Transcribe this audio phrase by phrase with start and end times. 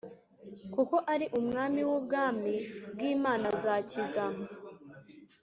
[0.73, 2.53] Kuko ari Umwami w Ubwami
[2.93, 4.23] bw Imana azakiza